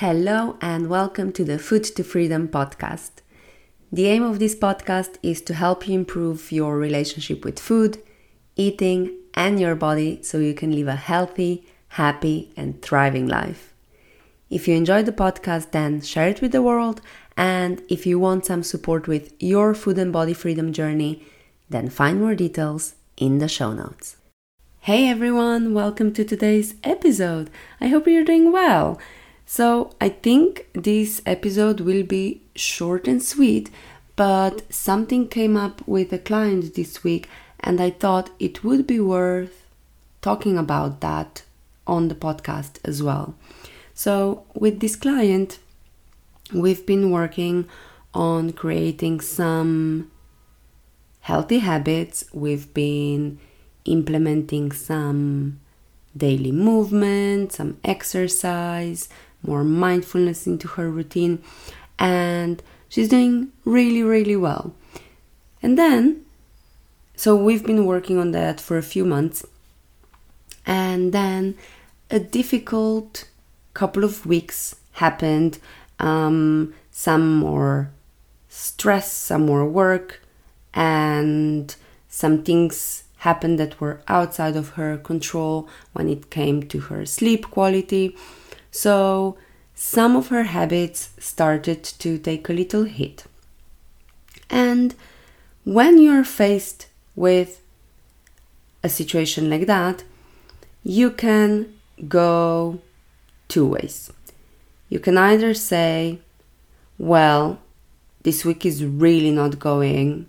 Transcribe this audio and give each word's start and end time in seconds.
Hello 0.00 0.56
and 0.60 0.88
welcome 0.88 1.32
to 1.32 1.42
the 1.42 1.58
Food 1.58 1.82
to 1.82 2.04
Freedom 2.04 2.46
podcast. 2.46 3.10
The 3.90 4.06
aim 4.06 4.22
of 4.22 4.38
this 4.38 4.54
podcast 4.54 5.16
is 5.24 5.42
to 5.42 5.54
help 5.54 5.88
you 5.88 5.94
improve 5.96 6.52
your 6.52 6.76
relationship 6.76 7.44
with 7.44 7.58
food, 7.58 8.00
eating, 8.54 9.18
and 9.34 9.58
your 9.58 9.74
body 9.74 10.22
so 10.22 10.38
you 10.38 10.54
can 10.54 10.70
live 10.70 10.86
a 10.86 10.94
healthy, 10.94 11.66
happy, 11.88 12.52
and 12.56 12.80
thriving 12.80 13.26
life. 13.26 13.74
If 14.48 14.68
you 14.68 14.76
enjoyed 14.76 15.06
the 15.06 15.10
podcast, 15.10 15.72
then 15.72 16.00
share 16.00 16.28
it 16.28 16.40
with 16.40 16.52
the 16.52 16.62
world. 16.62 17.00
And 17.36 17.82
if 17.88 18.06
you 18.06 18.20
want 18.20 18.46
some 18.46 18.62
support 18.62 19.08
with 19.08 19.32
your 19.42 19.74
food 19.74 19.98
and 19.98 20.12
body 20.12 20.32
freedom 20.32 20.72
journey, 20.72 21.26
then 21.68 21.90
find 21.90 22.20
more 22.20 22.36
details 22.36 22.94
in 23.16 23.38
the 23.38 23.48
show 23.48 23.72
notes. 23.72 24.16
Hey 24.82 25.08
everyone, 25.08 25.74
welcome 25.74 26.12
to 26.12 26.24
today's 26.24 26.76
episode. 26.84 27.50
I 27.80 27.88
hope 27.88 28.06
you're 28.06 28.22
doing 28.22 28.52
well. 28.52 29.00
So, 29.50 29.92
I 29.98 30.10
think 30.10 30.68
this 30.74 31.22
episode 31.24 31.80
will 31.80 32.02
be 32.02 32.42
short 32.54 33.08
and 33.08 33.22
sweet, 33.22 33.70
but 34.14 34.70
something 34.70 35.26
came 35.26 35.56
up 35.56 35.80
with 35.88 36.12
a 36.12 36.18
client 36.18 36.74
this 36.74 37.02
week, 37.02 37.30
and 37.60 37.80
I 37.80 37.88
thought 37.88 38.28
it 38.38 38.62
would 38.62 38.86
be 38.86 39.00
worth 39.00 39.64
talking 40.20 40.58
about 40.58 41.00
that 41.00 41.44
on 41.86 42.08
the 42.08 42.14
podcast 42.14 42.78
as 42.84 43.02
well. 43.02 43.36
So, 43.94 44.44
with 44.52 44.80
this 44.80 44.96
client, 44.96 45.60
we've 46.52 46.84
been 46.84 47.10
working 47.10 47.66
on 48.12 48.52
creating 48.52 49.20
some 49.22 50.10
healthy 51.20 51.60
habits, 51.60 52.22
we've 52.34 52.74
been 52.74 53.38
implementing 53.86 54.72
some 54.72 55.60
daily 56.14 56.52
movement, 56.52 57.52
some 57.52 57.78
exercise 57.82 59.08
more 59.42 59.64
mindfulness 59.64 60.46
into 60.46 60.68
her 60.68 60.90
routine, 60.90 61.42
and 61.98 62.62
she's 62.88 63.08
doing 63.08 63.52
really, 63.64 64.02
really 64.02 64.36
well. 64.36 64.74
And 65.62 65.76
then, 65.76 66.24
so 67.16 67.34
we've 67.34 67.64
been 67.64 67.86
working 67.86 68.18
on 68.18 68.32
that 68.32 68.60
for 68.60 68.78
a 68.78 68.82
few 68.82 69.04
months, 69.04 69.44
and 70.66 71.12
then 71.12 71.56
a 72.10 72.20
difficult 72.20 73.28
couple 73.74 74.04
of 74.04 74.26
weeks 74.26 74.76
happened. 74.92 75.58
Um, 75.98 76.74
some 76.90 77.36
more 77.36 77.90
stress, 78.48 79.12
some 79.12 79.46
more 79.46 79.64
work, 79.64 80.20
and 80.74 81.74
some 82.08 82.42
things 82.42 83.04
happened 83.18 83.58
that 83.58 83.80
were 83.80 84.00
outside 84.08 84.56
of 84.56 84.70
her 84.70 84.96
control 84.96 85.68
when 85.92 86.08
it 86.08 86.30
came 86.30 86.62
to 86.62 86.78
her 86.80 87.04
sleep 87.04 87.50
quality. 87.50 88.16
So 88.78 89.36
some 89.74 90.14
of 90.14 90.28
her 90.28 90.44
habits 90.44 91.10
started 91.18 91.82
to 91.82 92.16
take 92.16 92.48
a 92.48 92.52
little 92.52 92.84
hit. 92.84 93.24
And 94.48 94.94
when 95.64 95.98
you're 96.00 96.22
faced 96.22 96.86
with 97.16 97.60
a 98.84 98.88
situation 98.88 99.50
like 99.50 99.66
that, 99.66 100.04
you 100.84 101.10
can 101.10 101.74
go 102.06 102.78
two 103.48 103.66
ways. 103.66 104.12
You 104.88 105.00
can 105.00 105.18
either 105.18 105.54
say, 105.54 106.20
well, 106.98 107.58
this 108.22 108.44
week 108.44 108.64
is 108.64 108.84
really 108.84 109.32
not 109.32 109.58
going 109.58 110.26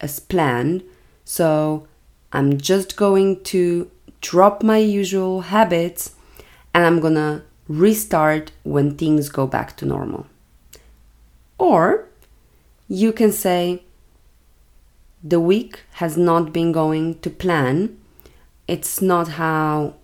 as 0.00 0.20
planned, 0.20 0.84
so 1.24 1.88
I'm 2.32 2.56
just 2.56 2.96
going 2.96 3.42
to 3.50 3.90
drop 4.20 4.62
my 4.62 4.78
usual 4.78 5.40
habits 5.40 6.14
and 6.72 6.86
I'm 6.86 7.00
gonna 7.00 7.42
restart 7.70 8.50
when 8.64 8.96
things 8.96 9.28
go 9.28 9.46
back 9.46 9.76
to 9.76 9.86
normal. 9.86 10.26
Or 11.56 12.08
you 12.88 13.12
can 13.12 13.30
say, 13.30 13.84
the 15.22 15.38
week 15.38 15.80
has 15.92 16.16
not 16.16 16.52
been 16.52 16.72
going 16.72 17.20
to 17.20 17.30
plan. 17.30 17.96
It's 18.66 19.00
not 19.00 19.28
how 19.28 19.94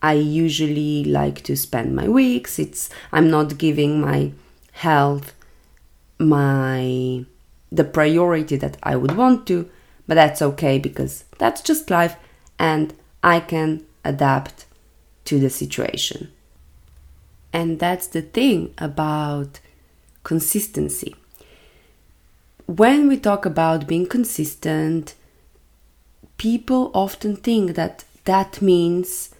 I 0.00 0.12
usually 0.12 1.02
like 1.02 1.42
to 1.44 1.56
spend 1.56 1.96
my 1.96 2.08
weeks. 2.08 2.60
It's 2.60 2.88
I'm 3.10 3.28
not 3.28 3.58
giving 3.58 4.00
my 4.00 4.32
health 4.72 5.34
my 6.18 7.24
the 7.72 7.84
priority 7.84 8.56
that 8.56 8.76
I 8.82 8.94
would 8.94 9.16
want 9.16 9.46
to, 9.48 9.68
but 10.06 10.14
that's 10.14 10.42
okay 10.42 10.78
because 10.78 11.24
that's 11.38 11.62
just 11.62 11.90
life 11.90 12.16
and 12.58 12.94
I 13.24 13.40
can 13.40 13.84
adapt 14.04 14.66
to 15.24 15.40
the 15.40 15.50
situation. 15.50 16.30
And 17.52 17.78
that's 17.78 18.06
the 18.06 18.22
thing 18.22 18.74
about 18.78 19.60
consistency. 20.24 21.14
When 22.66 23.08
we 23.08 23.18
talk 23.18 23.44
about 23.44 23.86
being 23.86 24.06
consistent, 24.06 25.14
people 26.38 26.90
often 26.94 27.36
think 27.36 27.74
that 27.74 28.04
that 28.24 28.62
means 28.62 29.34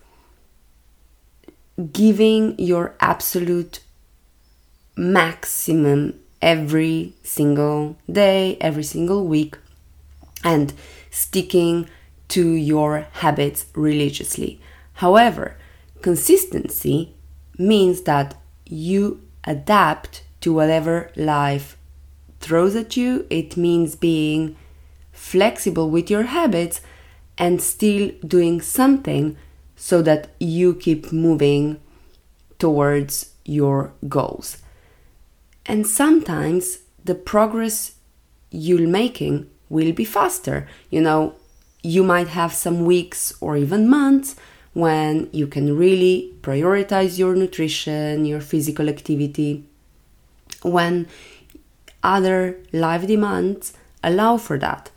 giving 1.92 2.58
your 2.58 2.94
absolute 3.00 3.80
maximum 4.96 6.18
every 6.42 7.14
single 7.22 7.96
day, 8.10 8.58
every 8.60 8.82
single 8.82 9.26
week, 9.26 9.56
and 10.44 10.72
sticking 11.10 11.88
to 12.28 12.52
your 12.52 13.06
habits 13.12 13.66
religiously. 13.74 14.60
However, 14.94 15.56
consistency 16.02 17.14
means 17.58 18.02
that 18.02 18.34
you 18.66 19.22
adapt 19.44 20.22
to 20.40 20.52
whatever 20.52 21.10
life 21.16 21.76
throws 22.40 22.74
at 22.74 22.96
you. 22.96 23.26
It 23.30 23.56
means 23.56 23.94
being 23.96 24.56
flexible 25.12 25.90
with 25.90 26.10
your 26.10 26.24
habits 26.24 26.80
and 27.38 27.60
still 27.60 28.10
doing 28.26 28.60
something 28.60 29.36
so 29.76 30.02
that 30.02 30.28
you 30.38 30.74
keep 30.74 31.12
moving 31.12 31.80
towards 32.58 33.32
your 33.44 33.92
goals. 34.08 34.58
And 35.66 35.86
sometimes 35.86 36.78
the 37.04 37.14
progress 37.14 37.96
you're 38.50 38.86
making 38.86 39.50
will 39.68 39.92
be 39.92 40.04
faster. 40.04 40.68
You 40.90 41.00
know, 41.00 41.34
you 41.82 42.04
might 42.04 42.28
have 42.28 42.52
some 42.52 42.84
weeks 42.84 43.32
or 43.40 43.56
even 43.56 43.88
months 43.88 44.36
when 44.74 45.28
you 45.32 45.46
can 45.46 45.76
really 45.76 46.32
prioritize 46.42 47.18
your 47.18 47.34
nutrition, 47.34 48.24
your 48.24 48.40
physical 48.40 48.88
activity, 48.88 49.64
when 50.62 51.06
other 52.02 52.58
life 52.72 53.06
demands 53.06 53.74
allow 54.02 54.36
for 54.36 54.58
that. 54.58 54.90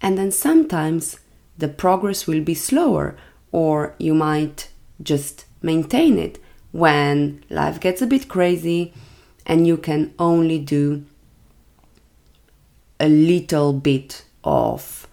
And 0.00 0.16
then 0.16 0.30
sometimes 0.30 1.18
the 1.56 1.68
progress 1.68 2.26
will 2.26 2.40
be 2.40 2.54
slower, 2.54 3.16
or 3.52 3.94
you 3.98 4.14
might 4.14 4.70
just 5.02 5.44
maintain 5.62 6.18
it 6.18 6.38
when 6.72 7.44
life 7.50 7.80
gets 7.80 8.02
a 8.02 8.06
bit 8.06 8.28
crazy 8.28 8.92
and 9.46 9.66
you 9.66 9.76
can 9.76 10.12
only 10.18 10.58
do 10.58 11.04
a 13.00 13.08
little 13.08 13.72
bit 13.72 14.24
of 14.44 15.06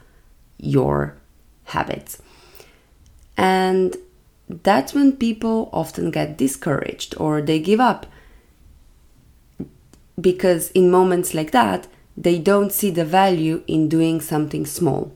your 0.57 1.15
habits. 1.65 2.21
And 3.37 3.95
that's 4.47 4.93
when 4.93 5.17
people 5.17 5.69
often 5.73 6.11
get 6.11 6.37
discouraged 6.37 7.15
or 7.17 7.41
they 7.41 7.59
give 7.59 7.79
up. 7.79 8.05
Because 10.19 10.71
in 10.71 10.91
moments 10.91 11.33
like 11.33 11.51
that, 11.51 11.87
they 12.15 12.37
don't 12.37 12.71
see 12.71 12.89
the 12.89 13.05
value 13.05 13.63
in 13.67 13.89
doing 13.89 14.21
something 14.21 14.65
small. 14.65 15.11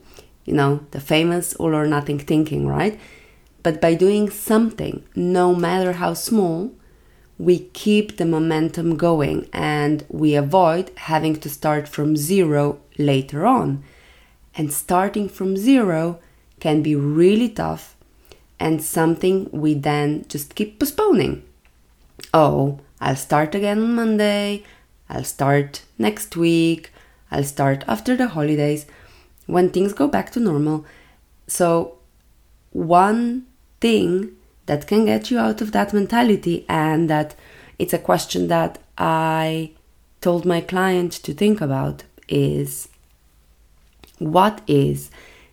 You 0.45 0.53
know, 0.53 0.85
the 0.91 0.99
famous 0.99 1.53
all 1.55 1.75
or 1.75 1.85
nothing 1.85 2.19
thinking, 2.19 2.67
right? 2.67 2.99
But 3.61 3.79
by 3.79 3.93
doing 3.93 4.29
something, 4.29 5.03
no 5.15 5.53
matter 5.53 5.93
how 5.93 6.15
small, 6.15 6.71
we 7.37 7.59
keep 7.59 8.17
the 8.17 8.25
momentum 8.25 8.97
going 8.97 9.47
and 9.53 10.05
we 10.09 10.35
avoid 10.35 10.91
having 10.95 11.35
to 11.37 11.49
start 11.49 11.87
from 11.87 12.17
zero 12.17 12.79
later 12.97 13.45
on. 13.45 13.83
And 14.55 14.73
starting 14.73 15.29
from 15.29 15.55
zero 15.55 16.19
can 16.59 16.81
be 16.81 16.95
really 16.95 17.47
tough 17.47 17.95
and 18.59 18.81
something 18.81 19.49
we 19.51 19.73
then 19.73 20.25
just 20.27 20.55
keep 20.55 20.79
postponing. 20.79 21.43
Oh, 22.33 22.79
I'll 22.99 23.15
start 23.15 23.55
again 23.55 23.79
on 23.79 23.95
Monday, 23.95 24.63
I'll 25.09 25.23
start 25.23 25.83
next 25.97 26.35
week, 26.35 26.91
I'll 27.31 27.43
start 27.43 27.83
after 27.87 28.15
the 28.15 28.27
holidays 28.27 28.85
when 29.45 29.69
things 29.69 29.93
go 29.93 30.07
back 30.07 30.31
to 30.31 30.39
normal. 30.39 30.85
So, 31.47 31.97
one 32.71 33.47
thing 33.81 34.35
that 34.65 34.85
can 34.85 35.05
get 35.05 35.31
you 35.31 35.39
out 35.39 35.61
of 35.61 35.71
that 35.71 35.93
mentality, 35.93 36.65
and 36.69 37.09
that 37.09 37.35
it's 37.79 37.93
a 37.93 37.97
question 37.97 38.47
that 38.49 38.77
I 38.97 39.71
told 40.21 40.45
my 40.45 40.61
client 40.61 41.13
to 41.13 41.33
think 41.33 41.61
about 41.61 42.03
is 42.27 42.89
what 44.19 44.61
is 44.67 45.09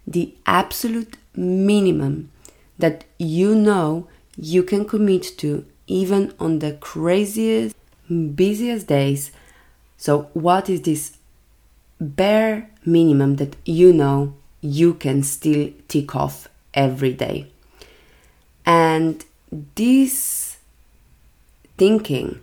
the 0.07 0.35
absolute 0.45 1.17
minimum 1.35 2.31
that 2.79 3.05
you 3.19 3.55
know 3.55 4.09
you 4.37 4.63
can 4.63 4.85
commit 4.85 5.23
to 5.39 5.65
even 5.87 6.35
on 6.39 6.59
the 6.59 6.73
craziest, 6.73 7.77
busiest 8.35 8.87
days. 8.87 9.31
So, 9.97 10.29
what 10.35 10.69
is 10.69 10.83
this 10.83 11.17
bare 12.01 12.71
minimum 12.85 13.37
that 13.37 13.57
you 13.65 13.93
know 13.93 14.35
you 14.61 14.95
can 14.95 15.23
still 15.23 15.71
tick 15.89 16.15
off 16.15 16.49
every 16.75 17.15
day? 17.15 17.47
And 18.65 19.25
this 19.75 20.59
thinking, 21.79 22.41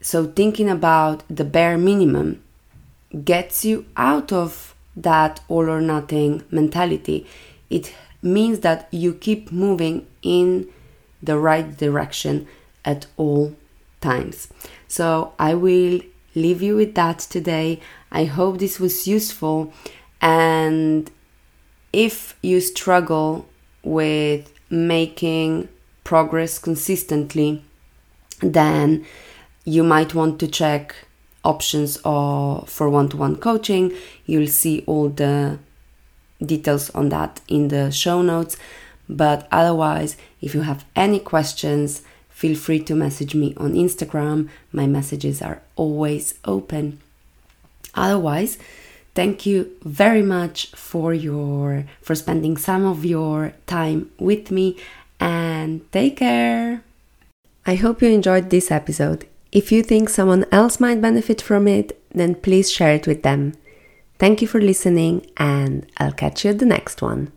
so 0.00 0.26
thinking 0.26 0.68
about 0.68 1.24
the 1.28 1.44
bare 1.44 1.78
minimum, 1.78 2.42
gets 3.24 3.64
you 3.64 3.86
out 3.96 4.32
of 4.32 4.74
that 4.94 5.40
all 5.48 5.68
or 5.70 5.80
nothing 5.80 6.42
mentality. 6.50 7.26
It 7.70 7.94
means 8.22 8.60
that 8.60 8.88
you 8.90 9.14
keep 9.14 9.52
moving 9.52 10.06
in 10.22 10.68
the 11.22 11.38
right 11.38 11.76
direction 11.76 12.46
at 12.84 13.06
all 13.16 13.54
times. 14.00 14.48
So 14.86 15.32
I 15.38 15.54
will 15.54 16.00
leave 16.34 16.62
you 16.62 16.76
with 16.76 16.94
that 16.94 17.18
today. 17.18 17.80
I 18.10 18.24
hope 18.24 18.58
this 18.58 18.78
was 18.80 19.06
useful. 19.06 19.72
And 20.20 21.10
if 21.92 22.36
you 22.42 22.60
struggle 22.60 23.46
with 23.82 24.52
making 24.70 25.68
progress 26.04 26.58
consistently, 26.58 27.62
then 28.40 29.04
you 29.64 29.82
might 29.82 30.14
want 30.14 30.38
to 30.40 30.46
check 30.48 30.94
options 31.44 31.98
or 32.04 32.64
for 32.66 32.88
one-to-one 32.88 33.36
coaching. 33.36 33.92
You'll 34.26 34.48
see 34.48 34.84
all 34.86 35.08
the 35.08 35.58
details 36.44 36.90
on 36.90 37.08
that 37.10 37.40
in 37.48 37.68
the 37.68 37.90
show 37.90 38.22
notes. 38.22 38.56
But 39.08 39.48
otherwise, 39.50 40.16
if 40.40 40.54
you 40.54 40.62
have 40.62 40.84
any 40.94 41.18
questions, 41.18 42.02
feel 42.28 42.56
free 42.56 42.80
to 42.80 42.94
message 42.94 43.34
me 43.34 43.54
on 43.56 43.72
Instagram. 43.72 44.48
My 44.72 44.86
messages 44.86 45.40
are 45.42 45.62
always 45.76 46.34
open. 46.44 47.00
Otherwise, 47.94 48.58
thank 49.14 49.46
you 49.46 49.72
very 49.82 50.22
much 50.22 50.68
for 50.72 51.12
your 51.14 51.84
for 52.02 52.14
spending 52.14 52.56
some 52.56 52.84
of 52.84 53.04
your 53.04 53.54
time 53.66 54.10
with 54.18 54.50
me 54.50 54.76
and 55.18 55.90
take 55.90 56.18
care. 56.18 56.82
I 57.66 57.74
hope 57.74 58.00
you 58.00 58.08
enjoyed 58.08 58.50
this 58.50 58.70
episode. 58.70 59.26
If 59.50 59.72
you 59.72 59.82
think 59.82 60.08
someone 60.08 60.44
else 60.52 60.78
might 60.78 61.00
benefit 61.00 61.40
from 61.40 61.66
it, 61.66 61.98
then 62.14 62.34
please 62.34 62.70
share 62.70 62.94
it 62.94 63.06
with 63.06 63.22
them. 63.22 63.54
Thank 64.18 64.42
you 64.42 64.48
for 64.48 64.60
listening, 64.60 65.26
and 65.36 65.86
I'll 65.98 66.12
catch 66.12 66.44
you 66.44 66.50
at 66.50 66.58
the 66.58 66.66
next 66.66 67.02
one. 67.02 67.32